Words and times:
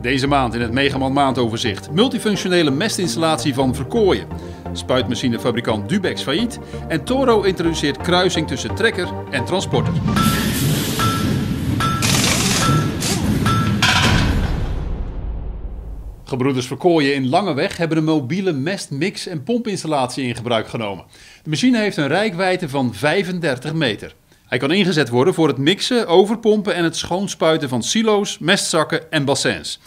Deze 0.00 0.26
maand 0.26 0.54
in 0.54 0.60
het 0.60 0.72
Megaman 0.72 1.12
maandoverzicht. 1.12 1.90
Multifunctionele 1.90 2.70
mestinstallatie 2.70 3.54
van 3.54 3.74
Verkooyen. 3.74 4.26
Spuitmachinefabrikant 4.72 5.88
Dubex 5.88 6.22
failliet. 6.22 6.58
En 6.88 7.04
Toro 7.04 7.42
introduceert 7.42 7.96
kruising 7.96 8.46
tussen 8.46 8.74
trekker 8.74 9.08
en 9.30 9.44
transporter. 9.44 9.92
Gebroeders 16.24 16.66
Verkooyen 16.66 17.14
in 17.14 17.28
Langeweg 17.28 17.76
hebben 17.76 17.98
een 17.98 18.04
mobiele 18.04 18.52
mest, 18.52 18.90
mix 18.90 19.26
en 19.26 19.42
pompinstallatie 19.42 20.24
in 20.24 20.34
gebruik 20.34 20.68
genomen. 20.68 21.04
De 21.42 21.50
machine 21.50 21.78
heeft 21.78 21.96
een 21.96 22.08
rijkwijde 22.08 22.68
van 22.68 22.94
35 22.94 23.74
meter. 23.74 24.14
Hij 24.48 24.58
kan 24.58 24.70
ingezet 24.70 25.08
worden 25.08 25.34
voor 25.34 25.48
het 25.48 25.58
mixen, 25.58 26.06
overpompen 26.06 26.74
en 26.74 26.84
het 26.84 26.96
schoonspuiten 26.96 27.68
van 27.68 27.82
silo's, 27.82 28.38
mestzakken 28.38 29.10
en 29.10 29.24
bassins. 29.24 29.80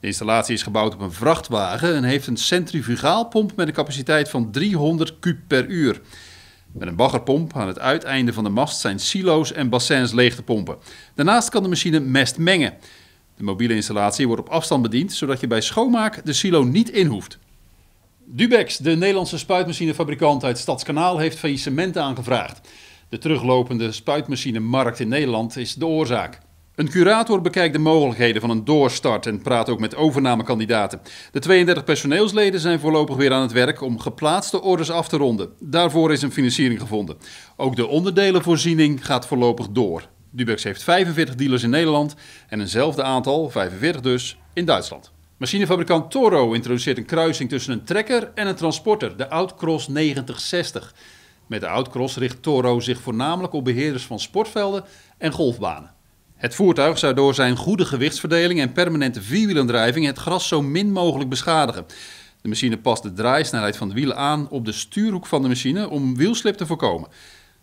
De 0.00 0.06
installatie 0.06 0.54
is 0.54 0.62
gebouwd 0.62 0.94
op 0.94 1.00
een 1.00 1.12
vrachtwagen 1.12 1.94
en 1.94 2.04
heeft 2.04 2.26
een 2.26 2.36
centrifugaalpomp 2.36 3.56
met 3.56 3.68
een 3.68 3.74
capaciteit 3.74 4.28
van 4.28 4.50
300 4.50 5.18
kub 5.18 5.38
per 5.46 5.66
uur. 5.66 6.00
Met 6.72 6.88
een 6.88 6.96
baggerpomp 6.96 7.56
aan 7.56 7.66
het 7.66 7.78
uiteinde 7.78 8.32
van 8.32 8.44
de 8.44 8.50
mast 8.50 8.80
zijn 8.80 8.98
silo's 8.98 9.52
en 9.52 9.68
bassins 9.68 10.12
leeg 10.12 10.34
te 10.34 10.42
pompen. 10.42 10.76
Daarnaast 11.14 11.48
kan 11.48 11.62
de 11.62 11.68
machine 11.68 12.00
mest 12.00 12.38
mengen. 12.38 12.74
De 13.36 13.44
mobiele 13.44 13.74
installatie 13.74 14.26
wordt 14.26 14.42
op 14.42 14.48
afstand 14.48 14.82
bediend, 14.82 15.12
zodat 15.12 15.40
je 15.40 15.46
bij 15.46 15.60
schoonmaak 15.60 16.24
de 16.24 16.32
silo 16.32 16.64
niet 16.64 16.90
in 16.90 17.06
hoeft. 17.06 17.38
Dubex, 18.24 18.76
de 18.76 18.96
Nederlandse 18.96 19.38
spuitmachinefabrikant 19.38 20.44
uit 20.44 20.58
Stadskanaal, 20.58 21.18
heeft 21.18 21.38
faillissement 21.38 21.96
aangevraagd. 21.96 22.60
De 23.08 23.18
teruglopende 23.18 23.92
spuitmachinemarkt 23.92 25.00
in 25.00 25.08
Nederland 25.08 25.56
is 25.56 25.74
de 25.74 25.86
oorzaak. 25.86 26.38
Een 26.74 26.88
curator 26.88 27.40
bekijkt 27.40 27.72
de 27.72 27.78
mogelijkheden 27.78 28.40
van 28.40 28.50
een 28.50 28.64
doorstart 28.64 29.26
en 29.26 29.42
praat 29.42 29.68
ook 29.68 29.80
met 29.80 29.94
overnamekandidaten. 29.94 31.00
De 31.32 31.38
32 31.38 31.84
personeelsleden 31.84 32.60
zijn 32.60 32.80
voorlopig 32.80 33.16
weer 33.16 33.32
aan 33.32 33.42
het 33.42 33.52
werk 33.52 33.80
om 33.80 33.98
geplaatste 33.98 34.62
orders 34.62 34.90
af 34.90 35.08
te 35.08 35.16
ronden. 35.16 35.50
Daarvoor 35.60 36.12
is 36.12 36.22
een 36.22 36.32
financiering 36.32 36.80
gevonden. 36.80 37.16
Ook 37.56 37.76
de 37.76 37.86
onderdelenvoorziening 37.86 39.06
gaat 39.06 39.26
voorlopig 39.26 39.68
door. 39.68 40.08
Dubex 40.30 40.64
heeft 40.64 40.82
45 40.82 41.34
dealers 41.34 41.62
in 41.62 41.70
Nederland 41.70 42.14
en 42.48 42.60
eenzelfde 42.60 43.02
aantal, 43.02 43.50
45 43.50 44.00
dus, 44.00 44.38
in 44.52 44.64
Duitsland. 44.64 45.12
Machinefabrikant 45.36 46.10
Toro 46.10 46.52
introduceert 46.52 46.98
een 46.98 47.04
kruising 47.04 47.48
tussen 47.48 47.72
een 47.72 47.84
trekker 47.84 48.30
en 48.34 48.46
een 48.46 48.54
transporter, 48.54 49.16
de 49.16 49.30
Outcross 49.30 49.88
9060. 49.88 50.94
Met 51.48 51.60
de 51.60 51.68
Outcross 51.68 52.16
richt 52.16 52.42
Toro 52.42 52.80
zich 52.80 53.00
voornamelijk 53.00 53.52
op 53.52 53.64
beheerders 53.64 54.04
van 54.04 54.20
sportvelden 54.20 54.84
en 55.18 55.32
golfbanen. 55.32 55.92
Het 56.36 56.54
voertuig 56.54 56.98
zou 56.98 57.14
door 57.14 57.34
zijn 57.34 57.56
goede 57.56 57.84
gewichtsverdeling 57.84 58.60
en 58.60 58.72
permanente 58.72 59.22
vierwielendrijving 59.22 60.06
het 60.06 60.18
gras 60.18 60.48
zo 60.48 60.62
min 60.62 60.92
mogelijk 60.92 61.30
beschadigen. 61.30 61.86
De 62.40 62.48
machine 62.48 62.78
past 62.78 63.02
de 63.02 63.12
draaisnelheid 63.12 63.76
van 63.76 63.88
de 63.88 63.94
wielen 63.94 64.16
aan 64.16 64.48
op 64.50 64.64
de 64.64 64.72
stuurhoek 64.72 65.26
van 65.26 65.42
de 65.42 65.48
machine 65.48 65.88
om 65.88 66.16
wielslip 66.16 66.56
te 66.56 66.66
voorkomen. 66.66 67.08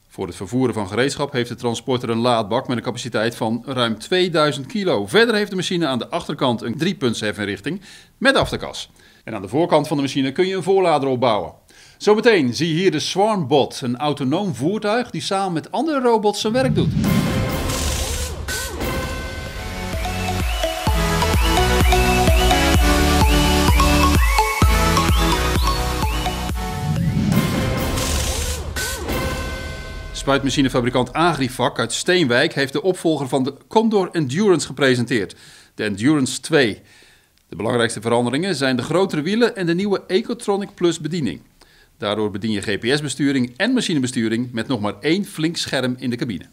Voor 0.08 0.28
het 0.28 0.36
vervoeren 0.36 0.74
van 0.74 0.88
gereedschap 0.88 1.32
heeft 1.32 1.50
de 1.50 1.56
transporter 1.56 2.10
een 2.10 2.18
laadbak 2.18 2.68
met 2.68 2.78
een 2.78 2.84
capaciteit 2.84 3.36
van 3.36 3.64
ruim 3.66 4.00
2000 4.00 4.66
kilo. 4.66 5.08
Verder 5.08 5.36
heeft 5.36 5.50
de 5.50 5.56
machine 5.56 5.88
aan 5.88 6.00
de 6.00 6.10
achterkant 6.10 6.62
een 6.62 6.78
driepuntsheffenrichting 6.78 7.82
met 8.18 8.36
afterkas. 8.36 8.90
En 9.24 9.36
aan 9.36 9.42
de 9.42 9.48
voorkant 9.48 9.88
van 9.88 9.98
de 9.98 10.04
machine 10.04 10.32
kun 10.32 10.48
je 10.48 10.56
een 10.56 10.64
voorlader 10.64 11.10
opbouwen. 11.10 11.54
Zometeen 11.98 12.54
zie 12.54 12.68
je 12.68 12.74
hier 12.74 12.92
de 12.92 13.00
Swarmbot, 13.00 13.82
een 13.82 13.98
autonoom 13.98 14.56
voertuig 14.56 15.10
die 15.10 15.22
samen 15.22 15.54
met 15.54 15.72
andere 15.72 16.00
robots 16.00 16.42
zijn 16.42 16.54
werk 16.54 16.76
doet. 16.76 16.92
Spuitmachinefabrikant 30.12 31.14
Agrifac 31.14 31.80
uit 31.80 31.94
Steenwijk 31.94 32.54
heeft 32.54 32.74
de 32.74 32.82
opvolger 32.82 33.28
van 33.28 33.44
de 33.44 33.54
Condor 33.68 34.10
Endurance 34.12 34.68
gepresenteerd, 34.68 35.36
de 35.76 35.84
Endurance 35.84 36.40
2. 36.42 36.82
De 37.50 37.56
belangrijkste 37.56 38.02
veranderingen 38.02 38.56
zijn 38.56 38.76
de 38.76 38.84
grotere 38.84 39.22
wielen 39.22 39.56
en 39.56 39.66
de 39.66 39.76
nieuwe 39.76 40.04
Ecotronic 40.08 40.70
Plus 40.74 41.00
bediening. 41.00 41.42
Daardoor 41.98 42.32
bedien 42.32 42.52
je 42.52 42.62
GPS-besturing 42.62 43.54
en 43.58 43.72
machinebesturing 43.72 44.52
met 44.52 44.68
nog 44.68 44.80
maar 44.80 44.96
één 45.00 45.26
flink 45.26 45.58
scherm 45.58 45.96
in 46.00 46.10
de 46.10 46.16
cabine. 46.16 46.46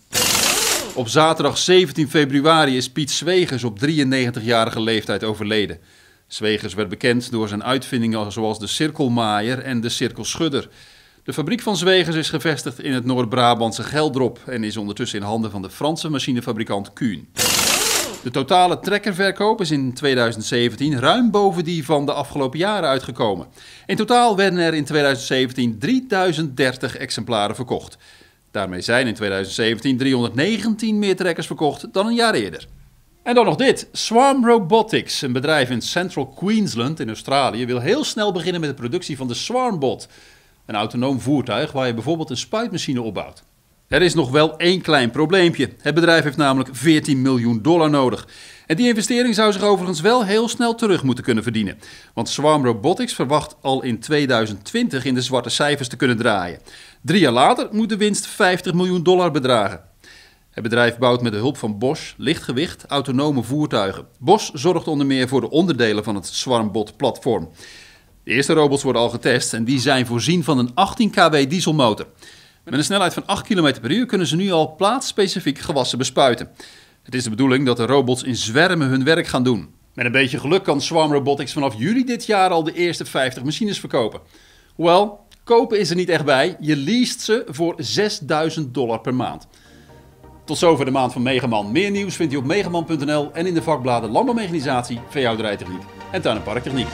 Op 0.94 1.08
zaterdag 1.08 1.58
17 1.58 2.08
februari 2.08 2.76
is 2.76 2.90
Piet 2.90 3.10
Zwegers 3.10 3.64
op 3.64 3.78
93-jarige 3.78 4.80
leeftijd 4.80 5.24
overleden. 5.24 5.78
Zwegers 6.26 6.74
werd 6.74 6.88
bekend 6.88 7.30
door 7.30 7.48
zijn 7.48 7.64
uitvindingen 7.64 8.32
zoals 8.32 8.58
de 8.58 8.66
cirkelmaaier 8.66 9.58
en 9.58 9.80
de 9.80 9.88
cirkelschudder. 9.88 10.68
De 11.24 11.32
fabriek 11.32 11.60
van 11.60 11.76
Zwegers 11.76 12.16
is 12.16 12.30
gevestigd 12.30 12.80
in 12.80 12.92
het 12.92 13.04
Noord-Brabantse 13.04 13.82
Geldrop 13.82 14.38
en 14.46 14.64
is 14.64 14.76
ondertussen 14.76 15.18
in 15.18 15.24
handen 15.24 15.50
van 15.50 15.62
de 15.62 15.70
Franse 15.70 16.08
machinefabrikant 16.08 16.92
Kuhn. 16.92 17.28
De 18.22 18.30
totale 18.30 18.78
trekkerverkoop 18.78 19.60
is 19.60 19.70
in 19.70 19.92
2017 19.92 20.98
ruim 20.98 21.30
boven 21.30 21.64
die 21.64 21.84
van 21.84 22.06
de 22.06 22.12
afgelopen 22.12 22.58
jaren 22.58 22.88
uitgekomen. 22.88 23.46
In 23.86 23.96
totaal 23.96 24.36
werden 24.36 24.58
er 24.58 24.74
in 24.74 24.84
2017 24.84 25.78
3030 25.78 26.96
exemplaren 26.96 27.54
verkocht. 27.54 27.96
Daarmee 28.50 28.80
zijn 28.80 29.06
in 29.06 29.14
2017 29.14 29.96
319 29.96 30.98
meer 30.98 31.16
trekkers 31.16 31.46
verkocht 31.46 31.92
dan 31.92 32.06
een 32.06 32.14
jaar 32.14 32.34
eerder. 32.34 32.66
En 33.22 33.34
dan 33.34 33.44
nog 33.44 33.56
dit. 33.56 33.88
Swarm 33.92 34.46
Robotics, 34.46 35.22
een 35.22 35.32
bedrijf 35.32 35.70
in 35.70 35.82
Central 35.82 36.26
Queensland 36.26 37.00
in 37.00 37.08
Australië, 37.08 37.66
wil 37.66 37.80
heel 37.80 38.04
snel 38.04 38.32
beginnen 38.32 38.60
met 38.60 38.70
de 38.70 38.76
productie 38.76 39.16
van 39.16 39.28
de 39.28 39.34
Swarmbot. 39.34 40.08
Een 40.66 40.74
autonoom 40.74 41.20
voertuig 41.20 41.72
waar 41.72 41.86
je 41.86 41.94
bijvoorbeeld 41.94 42.30
een 42.30 42.36
spuitmachine 42.36 43.02
opbouwt. 43.02 43.42
Er 43.92 44.02
is 44.02 44.14
nog 44.14 44.30
wel 44.30 44.56
één 44.56 44.80
klein 44.80 45.10
probleempje. 45.10 45.68
Het 45.80 45.94
bedrijf 45.94 46.24
heeft 46.24 46.36
namelijk 46.36 46.70
14 46.72 47.22
miljoen 47.22 47.62
dollar 47.62 47.90
nodig. 47.90 48.28
En 48.66 48.76
die 48.76 48.88
investering 48.88 49.34
zou 49.34 49.52
zich 49.52 49.62
overigens 49.62 50.00
wel 50.00 50.24
heel 50.24 50.48
snel 50.48 50.74
terug 50.74 51.02
moeten 51.02 51.24
kunnen 51.24 51.42
verdienen. 51.42 51.78
Want 52.14 52.28
Swarm 52.28 52.64
Robotics 52.64 53.14
verwacht 53.14 53.56
al 53.60 53.82
in 53.82 53.98
2020 53.98 55.04
in 55.04 55.14
de 55.14 55.22
zwarte 55.22 55.48
cijfers 55.48 55.88
te 55.88 55.96
kunnen 55.96 56.16
draaien. 56.16 56.58
Drie 57.02 57.20
jaar 57.20 57.32
later 57.32 57.68
moet 57.70 57.88
de 57.88 57.96
winst 57.96 58.26
50 58.26 58.72
miljoen 58.72 59.02
dollar 59.02 59.30
bedragen. 59.30 59.80
Het 60.50 60.62
bedrijf 60.62 60.98
bouwt 60.98 61.22
met 61.22 61.32
de 61.32 61.38
hulp 61.38 61.56
van 61.56 61.78
Bosch 61.78 62.12
lichtgewicht 62.16 62.84
autonome 62.86 63.42
voertuigen. 63.42 64.06
Bosch 64.18 64.50
zorgt 64.54 64.88
onder 64.88 65.06
meer 65.06 65.28
voor 65.28 65.40
de 65.40 65.50
onderdelen 65.50 66.04
van 66.04 66.14
het 66.14 66.26
Swarmbot-platform. 66.26 67.50
De 68.24 68.30
eerste 68.30 68.52
robots 68.52 68.82
worden 68.82 69.02
al 69.02 69.10
getest 69.10 69.54
en 69.54 69.64
die 69.64 69.80
zijn 69.80 70.06
voorzien 70.06 70.44
van 70.44 70.58
een 70.58 70.70
18 70.74 71.10
kW 71.10 71.36
dieselmotor. 71.48 72.06
Met 72.64 72.74
een 72.74 72.84
snelheid 72.84 73.14
van 73.14 73.26
8 73.26 73.46
km 73.46 73.80
per 73.80 73.90
uur 73.90 74.06
kunnen 74.06 74.26
ze 74.26 74.36
nu 74.36 74.50
al 74.50 74.74
plaatsspecifiek 74.74 75.58
gewassen 75.58 75.98
bespuiten. 75.98 76.48
Het 77.02 77.14
is 77.14 77.24
de 77.24 77.30
bedoeling 77.30 77.66
dat 77.66 77.76
de 77.76 77.86
robots 77.86 78.22
in 78.22 78.36
zwermen 78.36 78.88
hun 78.88 79.04
werk 79.04 79.26
gaan 79.26 79.42
doen. 79.42 79.68
Met 79.94 80.06
een 80.06 80.12
beetje 80.12 80.38
geluk 80.38 80.62
kan 80.62 80.80
Swarm 80.80 81.12
Robotics 81.12 81.52
vanaf 81.52 81.74
juli 81.78 82.04
dit 82.04 82.26
jaar 82.26 82.50
al 82.50 82.62
de 82.62 82.72
eerste 82.72 83.04
50 83.04 83.44
machines 83.44 83.80
verkopen. 83.80 84.20
Hoewel, 84.74 85.26
kopen 85.44 85.78
is 85.78 85.90
er 85.90 85.96
niet 85.96 86.08
echt 86.08 86.24
bij. 86.24 86.56
Je 86.60 86.76
leest 86.76 87.20
ze 87.20 87.44
voor 87.48 87.74
6000 87.76 88.74
dollar 88.74 89.00
per 89.00 89.14
maand. 89.14 89.46
Tot 90.44 90.58
zover 90.58 90.84
de 90.84 90.90
maand 90.90 91.12
van 91.12 91.22
Megaman. 91.22 91.72
Meer 91.72 91.90
nieuws 91.90 92.16
vindt 92.16 92.32
u 92.32 92.36
op 92.36 92.44
megaman.nl 92.44 93.30
en 93.32 93.46
in 93.46 93.54
de 93.54 93.62
vakbladen 93.62 94.10
Landbouwmechanisatie, 94.10 95.00
Veehouderijtechniek 95.08 95.82
en 96.12 96.22
Tuin- 96.22 96.36
en 96.36 96.42
Parktechniek. 96.42 96.88